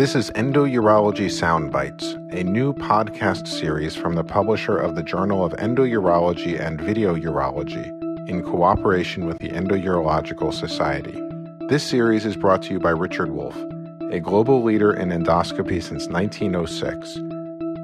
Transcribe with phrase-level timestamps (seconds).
[0.00, 5.52] This is Endourology Soundbites, a new podcast series from the publisher of the Journal of
[5.58, 7.84] Endourology and Video Urology
[8.26, 11.20] in cooperation with the Endourological Society.
[11.68, 13.54] This series is brought to you by Richard Wolf,
[14.10, 17.18] a global leader in endoscopy since 1906.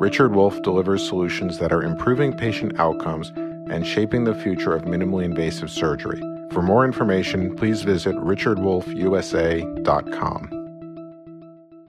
[0.01, 3.31] Richard Wolf delivers solutions that are improving patient outcomes
[3.71, 6.23] and shaping the future of minimally invasive surgery.
[6.51, 10.56] For more information, please visit richardwolfusa.com.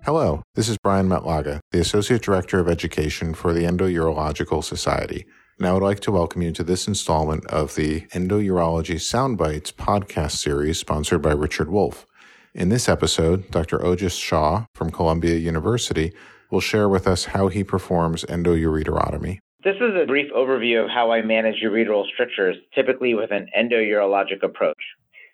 [0.08, 5.26] Hello, this is Brian Matlaga, the Associate Director of Education for the Endourological Society.
[5.58, 10.38] And I would like to welcome you to this installment of the Endourology Soundbites podcast
[10.38, 12.06] series sponsored by Richard Wolf.
[12.54, 13.80] In this episode, Dr.
[13.80, 16.14] Ojas Shah from Columbia University
[16.52, 19.40] will share with us how he performs endoureterotomy.
[19.66, 24.42] This is a brief overview of how I manage ureteral strictures, typically with an endourologic
[24.42, 24.82] approach.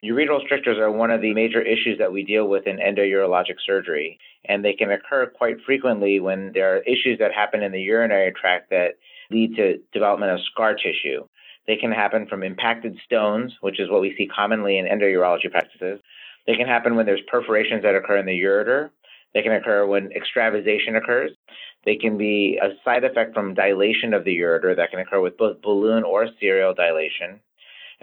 [0.03, 4.19] Ureteral strictures are one of the major issues that we deal with in endourologic surgery,
[4.43, 8.33] and they can occur quite frequently when there are issues that happen in the urinary
[8.33, 8.95] tract that
[9.31, 11.25] lead to development of scar tissue.
[11.67, 16.01] They can happen from impacted stones, which is what we see commonly in endourology practices.
[16.47, 18.89] They can happen when there's perforations that occur in the ureter.
[19.33, 21.31] They can occur when extravasation occurs.
[21.85, 25.37] They can be a side effect from dilation of the ureter that can occur with
[25.37, 27.39] both balloon or serial dilation.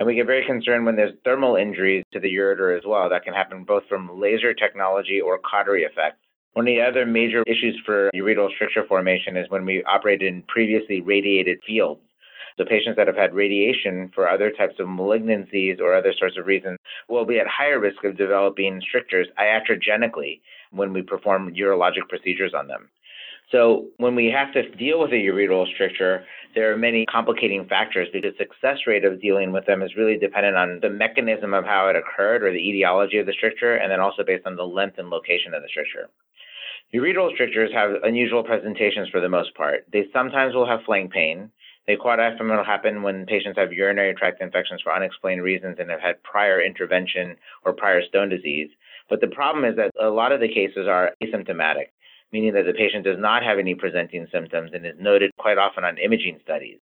[0.01, 3.11] And we get very concerned when there's thermal injuries to the ureter as well.
[3.11, 6.17] That can happen both from laser technology or cautery effects.
[6.55, 10.43] One of the other major issues for ureteral stricture formation is when we operate in
[10.49, 12.01] previously radiated fields.
[12.57, 16.47] So patients that have had radiation for other types of malignancies or other sorts of
[16.47, 16.79] reasons
[17.11, 20.41] will be at higher risk of developing strictures iatrogenically
[20.71, 22.89] when we perform urologic procedures on them.
[23.51, 28.09] So when we have to deal with a ureteral stricture, there are many complicating factors
[28.13, 31.65] because the success rate of dealing with them is really dependent on the mechanism of
[31.65, 34.65] how it occurred or the etiology of the stricture, and then also based on the
[34.65, 36.09] length and location of the stricture.
[36.95, 39.85] Ureteral strictures have unusual presentations for the most part.
[39.93, 41.51] They sometimes will have flank pain.
[41.87, 45.91] They quite often will happen when patients have urinary tract infections for unexplained reasons and
[45.91, 48.71] have had prior intervention or prior stone disease.
[49.09, 51.91] But the problem is that a lot of the cases are asymptomatic
[52.33, 55.85] meaning that the patient does not have any presenting symptoms and is noted quite often
[55.85, 56.79] on imaging studies.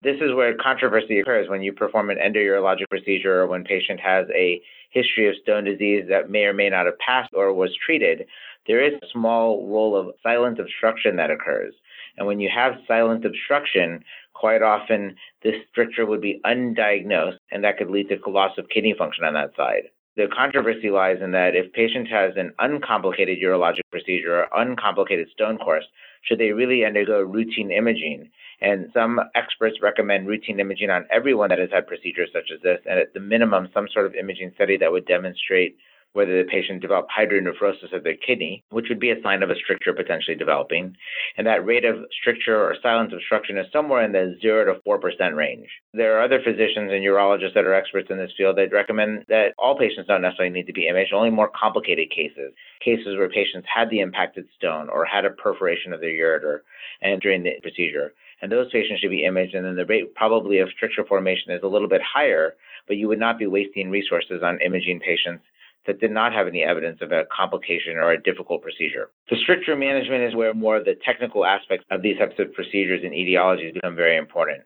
[0.00, 4.26] This is where controversy occurs when you perform an endourologic procedure or when patient has
[4.32, 8.26] a history of stone disease that may or may not have passed or was treated.
[8.68, 11.74] There is a small role of silent obstruction that occurs.
[12.16, 17.76] And when you have silent obstruction, quite often this stricture would be undiagnosed, and that
[17.76, 19.90] could lead to loss of kidney function on that side.
[20.18, 25.58] The controversy lies in that if patient has an uncomplicated urologic procedure or uncomplicated stone
[25.58, 25.84] course,
[26.22, 28.28] should they really undergo routine imaging?
[28.60, 32.80] And some experts recommend routine imaging on everyone that has had procedures such as this,
[32.90, 35.76] and at the minimum, some sort of imaging study that would demonstrate
[36.12, 39.56] whether the patient developed hydronephrosis of their kidney, which would be a sign of a
[39.56, 40.96] stricture potentially developing.
[41.36, 45.36] And that rate of stricture or silent obstruction is somewhere in the 0 to 4%
[45.36, 45.68] range.
[45.92, 49.52] There are other physicians and urologists that are experts in this field that recommend that
[49.58, 53.68] all patients don't necessarily need to be imaged, only more complicated cases, cases where patients
[53.72, 56.60] had the impacted stone or had a perforation of their ureter
[57.02, 58.12] and during the procedure.
[58.40, 61.62] And those patients should be imaged, and then the rate probably of stricture formation is
[61.62, 62.54] a little bit higher,
[62.86, 65.42] but you would not be wasting resources on imaging patients
[65.88, 69.08] that did not have any evidence of a complication or a difficult procedure.
[69.30, 73.00] The stricture management is where more of the technical aspects of these types of procedures
[73.02, 74.60] and etiologies become very important.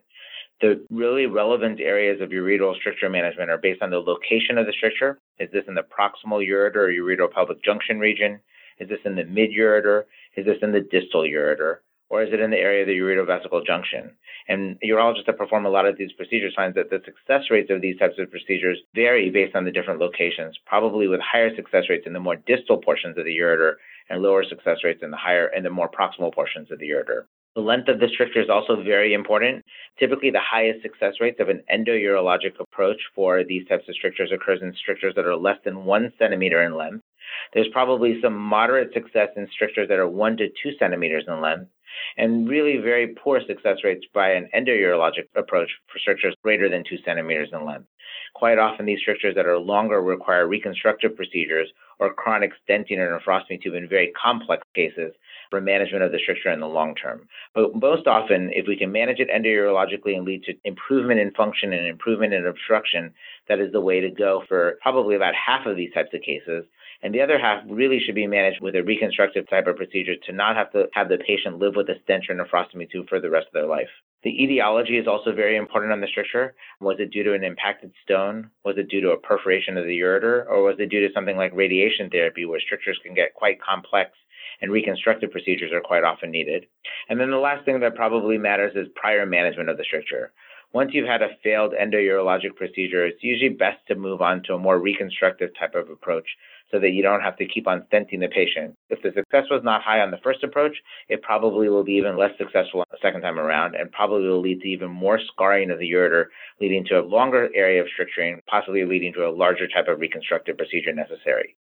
[0.61, 4.73] The really relevant areas of ureteral stricture management are based on the location of the
[4.73, 5.19] stricture.
[5.39, 8.41] Is this in the proximal ureter or ureteropelvic junction region?
[8.81, 10.05] Is this in the mid ureter?
[10.37, 11.79] Is this in the distal ureter?
[12.13, 14.11] Or is it in the area of the ureterovesical junction?
[14.47, 17.81] And urologists that perform a lot of these procedures find that the success rates of
[17.81, 22.05] these types of procedures vary based on the different locations, probably with higher success rates
[22.07, 23.77] in the more distal portions of the ureter
[24.11, 27.23] and lower success rates in the higher and the more proximal portions of the ureter.
[27.55, 29.65] The length of the stricture is also very important.
[29.99, 34.61] Typically, the highest success rates of an endourologic approach for these types of strictures occurs
[34.61, 37.05] in strictures that are less than one centimeter in length.
[37.53, 41.69] There's probably some moderate success in strictures that are one to two centimeters in length
[42.17, 46.99] and really very poor success rates by an endourologic approach for strictures greater than two
[47.05, 47.87] centimeters in length.
[48.35, 51.69] Quite often, these strictures that are longer require reconstructive procedures
[51.99, 55.13] or chronic stenting or nephrostomy tube in very complex cases
[55.51, 57.29] for management of the stricture in the long term.
[57.55, 61.73] But most often, if we can manage it endourologically and lead to improvement in function
[61.73, 63.13] and improvement in obstruction,
[63.49, 66.65] that is the way to go for probably about half of these types of cases.
[67.03, 70.33] And the other half really should be managed with a reconstructive type of procedure to
[70.33, 73.31] not have to have the patient live with a stent or nephrostomy tube for the
[73.31, 73.89] rest of their life.
[74.23, 76.55] The etiology is also very important on the stricture.
[76.81, 78.51] Was it due to an impacted stone?
[78.65, 80.47] Was it due to a perforation of the ureter?
[80.47, 84.13] Or was it due to something like radiation therapy where strictures can get quite complex
[84.61, 86.67] and reconstructive procedures are quite often needed?
[87.09, 90.33] And then the last thing that probably matters is prior management of the stricture.
[90.73, 94.59] Once you've had a failed endourologic procedure, it's usually best to move on to a
[94.59, 96.27] more reconstructive type of approach
[96.73, 98.75] so that you don't have to keep on stenting the patient.
[98.93, 100.77] If the success was not high on the first approach,
[101.09, 104.61] it probably will be even less successful the second time around and probably will lead
[104.61, 106.27] to even more scarring of the ureter,
[106.61, 110.59] leading to a longer area of stricturing, possibly leading to a larger type of reconstructive
[110.59, 111.57] procedure necessary.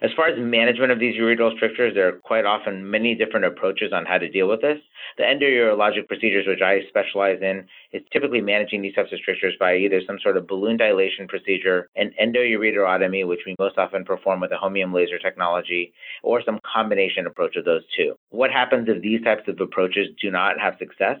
[0.00, 3.92] As far as management of these ureteral strictures, there are quite often many different approaches
[3.92, 4.78] on how to deal with this.
[5.18, 9.76] The endourologic procedures, which I specialize in, is typically managing these types of strictures by
[9.76, 14.52] either some sort of balloon dilation procedure, an endoureterotomy, which we most often perform with
[14.52, 15.92] a holmium laser technology,
[16.22, 18.14] or some combination approach of those two.
[18.30, 21.18] What happens if these types of approaches do not have success?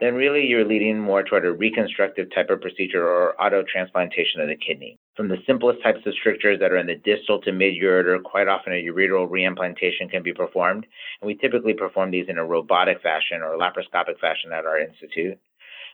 [0.00, 4.46] Then really you're leading more toward a reconstructive type of procedure or auto transplantation of
[4.46, 4.96] the kidney.
[5.16, 8.46] From the simplest types of strictures that are in the distal to mid ureter, quite
[8.46, 10.86] often a ureteral reimplantation can be performed,
[11.20, 15.36] and we typically perform these in a robotic fashion or laparoscopic fashion at our institute.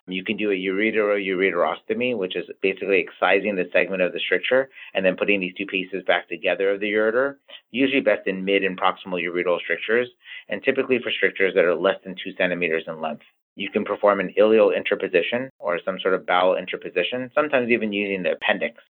[0.07, 5.05] You can do a ureteroureterostomy, which is basically excising the segment of the stricture and
[5.05, 7.37] then putting these two pieces back together of the ureter,
[7.71, 10.09] usually best in mid and proximal ureteral strictures,
[10.51, 13.25] and typically for strictures that are less than two centimeters in length.
[13.57, 18.23] You can perform an ileal interposition or some sort of bowel interposition, sometimes even using
[18.23, 18.83] the appendix.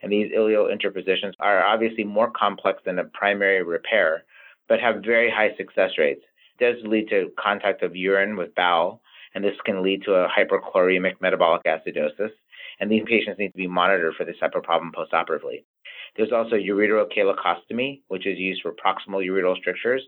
[0.00, 4.24] And these ileal interpositions are obviously more complex than a primary repair,
[4.68, 6.24] but have very high success rates.
[6.58, 9.02] It does lead to contact of urine with bowel,
[9.34, 12.30] and this can lead to a hyperchloremic metabolic acidosis.
[12.80, 15.64] And these patients need to be monitored for this type of problem postoperatively.
[16.16, 20.02] There's also ureterocalycostomy, which is used for proximal ureteral strictures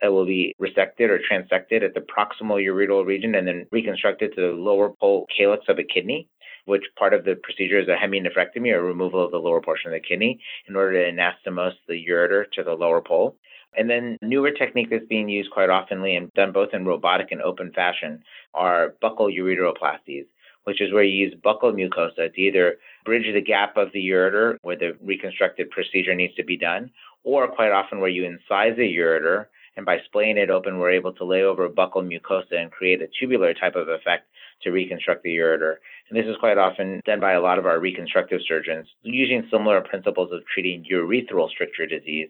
[0.00, 4.40] that will be resected or transected at the proximal ureteral region and then reconstructed to
[4.40, 6.28] the lower pole calyx of a kidney,
[6.64, 10.00] which part of the procedure is a heminephrectomy or removal of the lower portion of
[10.00, 13.36] the kidney in order to anastomose the ureter to the lower pole.
[13.76, 17.40] And then newer technique that's being used quite oftenly and done both in robotic and
[17.42, 18.22] open fashion
[18.54, 20.26] are buccal ureteroplasties,
[20.64, 24.56] which is where you use buccal mucosa to either bridge the gap of the ureter
[24.62, 26.90] where the reconstructed procedure needs to be done,
[27.22, 29.46] or quite often where you incise the ureter
[29.76, 33.08] and by splaying it open, we're able to lay over buccal mucosa and create a
[33.18, 34.26] tubular type of effect
[34.62, 35.76] to reconstruct the ureter.
[36.08, 39.80] And this is quite often done by a lot of our reconstructive surgeons using similar
[39.80, 42.28] principles of treating urethral stricture disease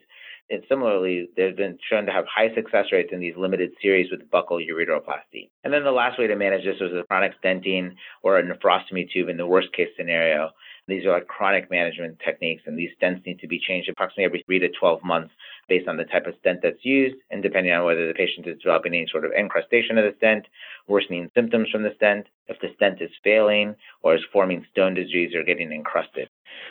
[0.51, 4.29] and similarly, they've been shown to have high success rates in these limited series with
[4.31, 5.51] buccal ureteroplasty.
[5.63, 9.09] And then the last way to manage this was a chronic stenting or a nephrostomy
[9.11, 10.51] tube in the worst case scenario.
[10.87, 14.43] These are like chronic management techniques, and these stents need to be changed approximately every
[14.45, 15.33] three to 12 months
[15.69, 18.59] based on the type of stent that's used and depending on whether the patient is
[18.59, 20.47] developing any sort of encrustation of the stent,
[20.89, 25.35] worsening symptoms from the stent, if the stent is failing or is forming stone disease
[25.35, 26.29] or getting encrusted.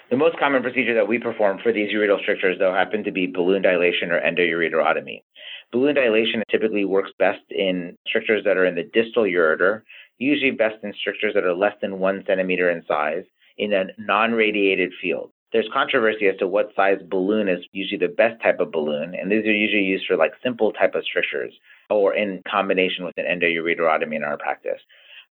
[0.10, 3.28] The most common procedure that we perform for these ureteral strictures, though, happen to be
[3.28, 5.22] balloon dilation or endoureterotomy.
[5.72, 9.84] Balloon dilation typically works best in strictures that are in the distal ureter,
[10.18, 13.24] usually best in strictures that are less than one centimeter in size,
[13.60, 15.32] in a non-radiated field.
[15.52, 19.32] There's controversy as to what size balloon is usually the best type of balloon, and
[19.32, 21.54] these are usually used for like simple type of strictures
[21.90, 24.80] or in combination with an endoureterotomy in our practice.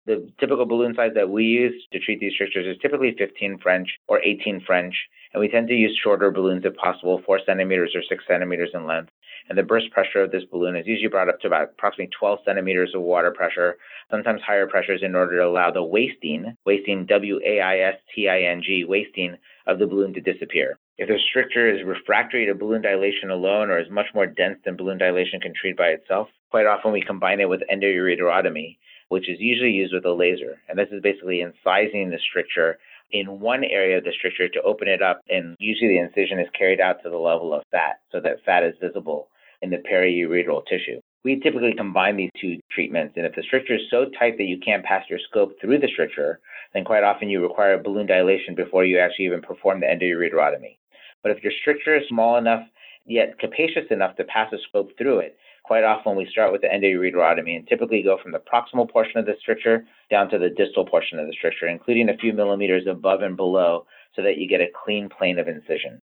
[0.06, 3.88] The typical balloon size that we use to treat these strictures is typically 15 French
[4.08, 4.94] or 18 French,
[5.32, 8.86] and we tend to use shorter balloons if possible, 4 centimeters or 6 centimeters in
[8.86, 9.10] length.
[9.48, 12.40] And the burst pressure of this balloon is usually brought up to about approximately 12
[12.44, 13.76] centimeters of water pressure,
[14.10, 18.28] sometimes higher pressures in order to allow the waisting, waisting W A I S T
[18.28, 19.36] I N G, waisting
[19.66, 20.78] of the balloon to disappear.
[20.98, 24.76] If the stricture is refractory to balloon dilation alone or is much more dense than
[24.76, 28.76] balloon dilation can treat by itself, quite often we combine it with endoureterotomy,
[29.08, 30.58] which is usually used with a laser.
[30.68, 32.78] And this is basically incising the stricture
[33.10, 36.48] in one area of the stricture to open it up, and usually the incision is
[36.56, 39.28] carried out to the level of fat so that fat is visible
[39.62, 41.00] in the periureteral tissue.
[41.24, 44.58] We typically combine these two treatments, and if the stricture is so tight that you
[44.58, 46.40] can't pass your scope through the stricture,
[46.74, 50.76] then quite often you require a balloon dilation before you actually even perform the endoureterotomy.
[51.22, 52.62] But if your stricture is small enough,
[53.04, 55.36] yet capacious enough to pass a scope through it,
[55.68, 59.26] quite often we start with the endoureterotomy and typically go from the proximal portion of
[59.26, 63.20] the stricture down to the distal portion of the stricture, including a few millimeters above
[63.20, 63.84] and below
[64.16, 66.00] so that you get a clean plane of incision.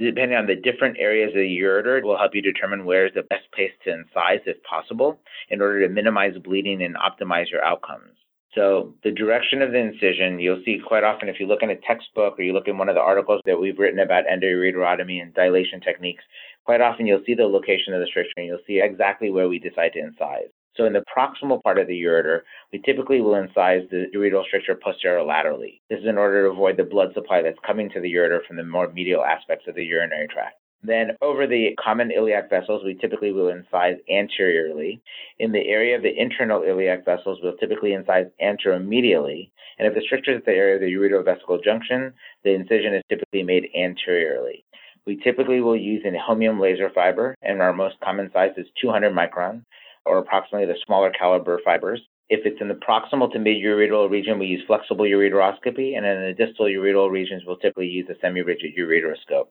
[0.00, 3.14] Depending on the different areas of the ureter, it will help you determine where is
[3.14, 5.20] the best place to incise if possible
[5.50, 8.10] in order to minimize bleeding and optimize your outcomes.
[8.56, 11.76] So the direction of the incision, you'll see quite often if you look in a
[11.76, 15.34] textbook or you look in one of the articles that we've written about endoureterotomy and
[15.34, 16.24] dilation techniques,
[16.64, 19.58] quite often you'll see the location of the stricture and you'll see exactly where we
[19.58, 20.48] decide to incise.
[20.74, 22.40] So in the proximal part of the ureter,
[22.72, 25.80] we typically will incise the ureteral stricture posterolaterally.
[25.90, 28.56] This is in order to avoid the blood supply that's coming to the ureter from
[28.56, 30.56] the more medial aspects of the urinary tract.
[30.82, 35.00] Then over the common iliac vessels, we typically will incise anteriorly.
[35.38, 39.50] In the area of the internal iliac vessels, we'll typically incise anteromedially.
[39.78, 42.12] And if the stricture is at the area of the ureterovesical junction,
[42.44, 44.64] the incision is typically made anteriorly.
[45.06, 49.12] We typically will use an holmium laser fiber, and our most common size is 200
[49.12, 49.62] micron,
[50.04, 52.00] or approximately the smaller caliber fibers.
[52.28, 56.34] If it's in the proximal to mid-ureteral region, we use flexible ureteroscopy, and in the
[56.36, 59.48] distal ureteral regions, we'll typically use a semi-rigid ureteroscope.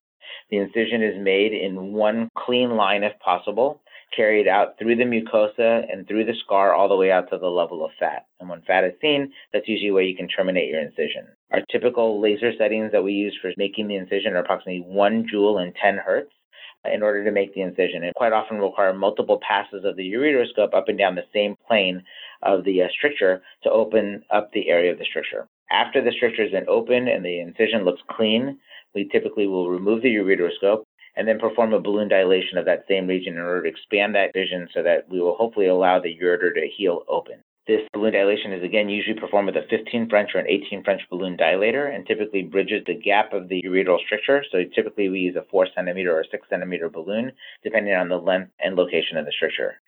[0.50, 3.82] The incision is made in one clean line if possible,
[4.16, 7.48] carried out through the mucosa and through the scar all the way out to the
[7.48, 8.26] level of fat.
[8.40, 11.28] And when fat is seen, that's usually where you can terminate your incision.
[11.52, 15.58] Our typical laser settings that we use for making the incision are approximately 1 joule
[15.58, 16.32] and 10 hertz
[16.94, 18.04] in order to make the incision.
[18.04, 22.04] And quite often require multiple passes of the ureteroscope up and down the same plane
[22.44, 25.48] of the uh, stricture to open up the area of the stricture.
[25.72, 28.60] After the stricture has been opened and the incision looks clean,
[28.96, 30.84] we typically will remove the ureteroscope
[31.16, 34.34] and then perform a balloon dilation of that same region in order to expand that
[34.34, 37.36] vision so that we will hopefully allow the ureter to heal open.
[37.68, 41.02] This balloon dilation is again usually performed with a 15 French or an 18 French
[41.10, 44.44] balloon dilator and typically bridges the gap of the ureteral stricture.
[44.52, 47.32] So typically we use a 4 centimeter or 6 centimeter balloon
[47.64, 49.82] depending on the length and location of the stricture.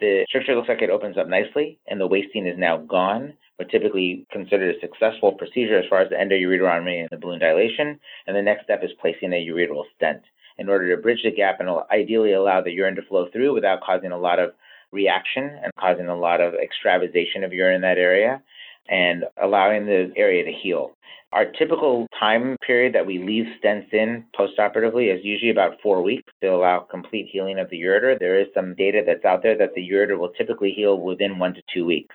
[0.00, 3.68] The stricture looks like it opens up nicely and the waisting is now gone, but
[3.68, 7.98] typically considered a successful procedure as far as the endoureterotomy and the balloon dilation.
[8.26, 10.22] And the next step is placing a ureteral stent
[10.58, 13.80] in order to bridge the gap and ideally allow the urine to flow through without
[13.82, 14.52] causing a lot of
[14.92, 18.42] reaction and causing a lot of extravasation of urine in that area
[18.88, 20.92] and allowing the area to heal.
[21.32, 26.32] Our typical time period that we leave stents in postoperatively is usually about four weeks
[26.40, 28.18] to allow complete healing of the ureter.
[28.18, 31.52] There is some data that's out there that the ureter will typically heal within one
[31.52, 32.14] to two weeks.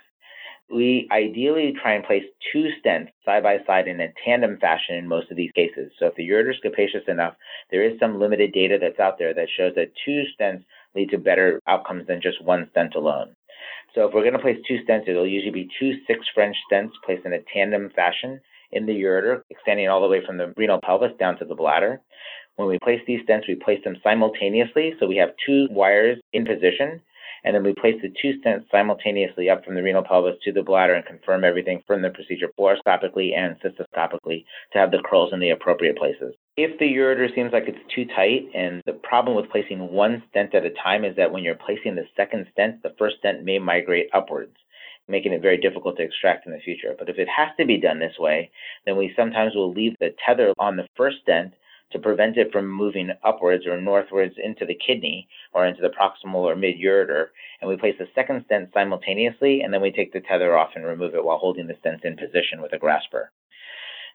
[0.69, 5.07] We ideally try and place two stents side by side in a tandem fashion in
[5.07, 5.91] most of these cases.
[5.99, 7.35] So if the ureter is capacious enough,
[7.69, 10.63] there is some limited data that's out there that shows that two stents
[10.95, 13.35] lead to better outcomes than just one stent alone.
[13.93, 16.91] So if we're going to place two stents, it'll usually be two six French stents
[17.05, 18.39] placed in a tandem fashion
[18.71, 22.01] in the ureter, extending all the way from the renal pelvis down to the bladder.
[22.55, 26.45] When we place these stents, we place them simultaneously, so we have two wires in
[26.45, 27.01] position
[27.43, 30.63] and then we place the two stents simultaneously up from the renal pelvis to the
[30.63, 35.39] bladder and confirm everything from the procedure fluoroscopically and cystoscopically to have the curls in
[35.39, 36.33] the appropriate places.
[36.55, 40.53] If the ureter seems like it's too tight, and the problem with placing one stent
[40.55, 43.59] at a time is that when you're placing the second stent, the first stent may
[43.59, 44.55] migrate upwards
[45.07, 46.95] making it very difficult to extract in the future.
[46.97, 48.51] But if it has to be done this way,
[48.85, 51.53] then we sometimes will leave the tether on the first stent
[51.93, 56.43] to prevent it from moving upwards or northwards into the kidney or into the proximal
[56.43, 57.27] or mid ureter.
[57.61, 60.85] And we place the second stent simultaneously, and then we take the tether off and
[60.85, 63.31] remove it while holding the stent in position with a grasper.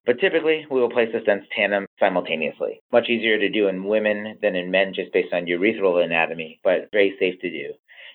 [0.07, 2.81] But typically, we will place the stents tandem simultaneously.
[2.93, 6.89] Much easier to do in women than in men just based on urethral anatomy, but
[6.93, 7.73] very safe to do.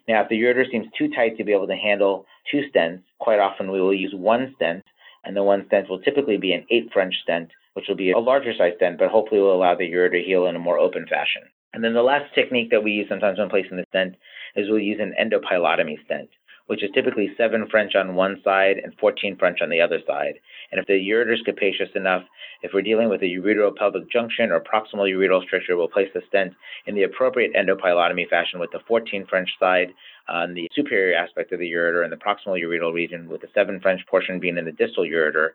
[0.07, 3.39] Now, if the ureter seems too tight to be able to handle two stents, quite
[3.39, 4.83] often we will use one stent,
[5.23, 8.19] and the one stent will typically be an 8 French stent which will be a
[8.19, 11.05] larger size stent, but hopefully will allow the ureter to heal in a more open
[11.07, 11.41] fashion.
[11.73, 14.15] And then the last technique that we use sometimes when placing the stent
[14.55, 16.29] is we'll use an endopyelotomy stent,
[16.67, 20.35] which is typically 7 French on one side and 14 French on the other side.
[20.73, 22.23] And if the ureter is capacious enough,
[22.63, 26.53] if we're dealing with a ureteropelvic junction or proximal ureteral stricture, we'll place the stent
[26.87, 29.93] in the appropriate endopyelotomy fashion with the 14 French side
[30.27, 33.81] on the superior aspect of the ureter and the proximal ureteral region, with the 7
[33.81, 35.49] French portion being in the distal ureter.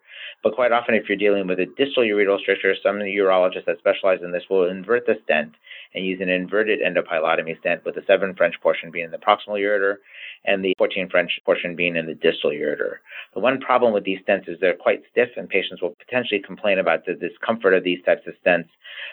[0.44, 4.20] But quite often, if you're dealing with a distal ureteral stricture, some urologists that specialize
[4.22, 5.54] in this will invert the stent
[5.94, 9.60] and use an inverted endopyelotomy stent with the 7 French portion being in the proximal
[9.60, 9.96] ureter
[10.44, 12.96] and the 14 French portion being in the distal ureter.
[13.34, 16.78] The one problem with these stents is they're quite stiff, and patients will potentially complain
[16.78, 18.68] about the discomfort of these types of stents,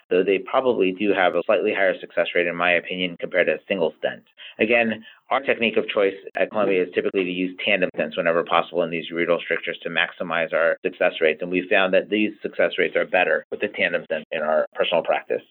[0.10, 3.54] though they probably do have a slightly higher success rate, in my opinion, compared to
[3.54, 4.24] a single stent.
[4.60, 8.84] Again, our technique of choice at Columbia is typically to use tandem stents whenever possible
[8.84, 12.74] in these ureteral strictures to maximize our success rates, and we've found that these success
[12.78, 15.42] rates are better with the tandem stent in our personal practice.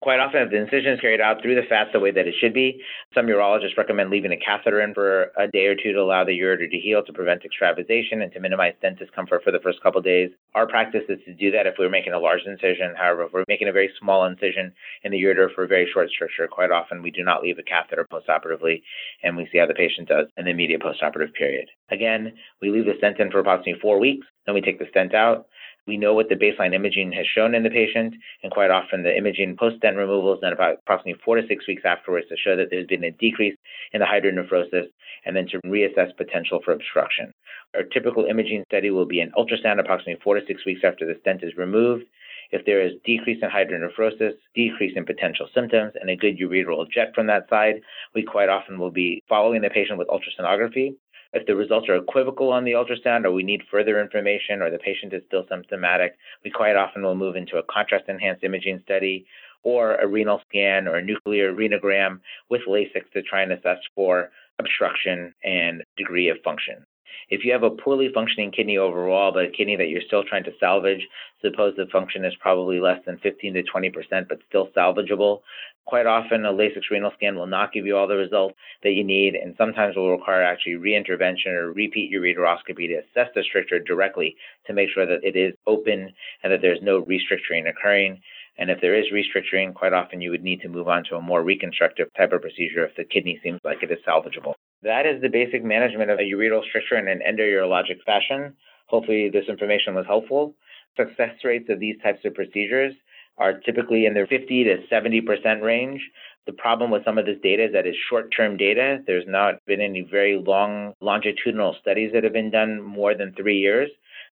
[0.00, 2.34] Quite often, if the incision is carried out through the fat the way that it
[2.40, 2.82] should be,
[3.14, 6.38] some urologists recommend leaving a catheter in for a day or two to allow the
[6.38, 10.00] ureter to heal to prevent extravasation and to minimize stent discomfort for the first couple
[10.00, 10.30] days.
[10.54, 12.94] Our practice is to do that if we're making a large incision.
[12.96, 14.72] However, if we're making a very small incision
[15.02, 17.62] in the ureter for a very short stricture, quite often we do not leave a
[17.62, 18.82] catheter postoperatively,
[19.22, 21.68] and we see how the patient does in the immediate postoperative period.
[21.90, 25.14] Again, we leave the stent in for approximately four weeks, then we take the stent
[25.14, 25.46] out.
[25.86, 29.14] We know what the baseline imaging has shown in the patient, and quite often the
[29.14, 32.56] imaging post stent removal is done about approximately four to six weeks afterwards to show
[32.56, 33.54] that there's been a decrease
[33.92, 34.86] in the hydronephrosis
[35.26, 37.34] and then to reassess potential for obstruction.
[37.74, 41.20] Our typical imaging study will be an ultrasound approximately four to six weeks after the
[41.20, 42.04] stent is removed.
[42.50, 47.12] If there is decrease in hydronephrosis, decrease in potential symptoms, and a good ureteral jet
[47.14, 47.82] from that side,
[48.14, 50.94] we quite often will be following the patient with ultrasonography
[51.34, 54.78] if the results are equivocal on the ultrasound or we need further information or the
[54.78, 59.26] patient is still symptomatic, we quite often will move into a contrast enhanced imaging study
[59.64, 64.30] or a renal scan or a nuclear renogram with Lasix to try and assess for
[64.60, 66.86] obstruction and degree of function.
[67.30, 70.44] If you have a poorly functioning kidney overall, but a kidney that you're still trying
[70.44, 71.06] to salvage,
[71.42, 75.40] suppose the function is probably less than 15 to 20%, but still salvageable,
[75.86, 79.04] quite often a Lasix renal scan will not give you all the results that you
[79.04, 84.36] need, and sometimes will require actually reintervention or repeat ureteroscopy to assess the stricture directly
[84.66, 88.20] to make sure that it is open and that there's no restricturing occurring.
[88.56, 91.20] And if there is restricturing, quite often you would need to move on to a
[91.20, 94.54] more reconstructive type of procedure if the kidney seems like it is salvageable.
[94.84, 98.54] That is the basic management of a ureteral stricture in an endourologic fashion.
[98.86, 100.54] Hopefully, this information was helpful.
[100.94, 102.92] Success rates of these types of procedures
[103.38, 106.02] are typically in the 50 to 70% range.
[106.46, 108.98] The problem with some of this data is that it's short term data.
[109.06, 113.56] There's not been any very long longitudinal studies that have been done more than three
[113.56, 113.88] years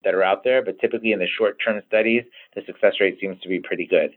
[0.04, 2.22] that are out there, but typically in the short term studies,
[2.54, 4.12] the success rate seems to be pretty good.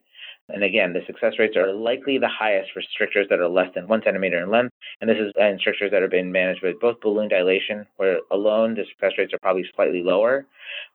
[0.49, 3.87] And again, the success rates are likely the highest for strictures that are less than
[3.87, 4.73] one centimeter in length.
[5.01, 8.75] And this is in strictures that have been managed with both balloon dilation, where alone
[8.75, 10.45] the success rates are probably slightly lower,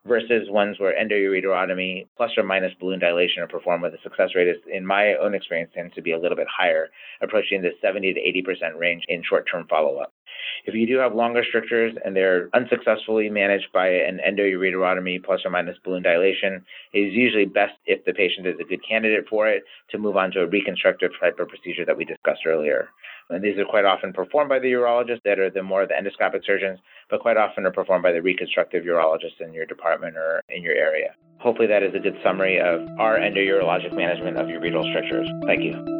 [0.07, 4.49] versus ones where endoureterotomy plus or minus balloon dilation are performed where the success rate
[4.49, 6.89] is, in my own experience, tends to be a little bit higher,
[7.23, 10.13] approaching the 70 to 80% range in short term follow up.
[10.64, 15.50] If you do have longer strictures and they're unsuccessfully managed by an endoureterotomy plus or
[15.50, 19.49] minus balloon dilation, it is usually best if the patient is a good candidate for
[19.49, 22.88] it to move on to a reconstructive type of procedure that we discussed earlier.
[23.31, 25.95] And these are quite often performed by the urologists that are the more of the
[25.95, 26.79] endoscopic surgeons,
[27.11, 30.75] but quite often are performed by the reconstructive urologists in your department or in your
[30.75, 31.14] area.
[31.38, 35.29] Hopefully that is a good summary of our endourologic management of ureteral strictures.
[35.47, 35.94] Thank you.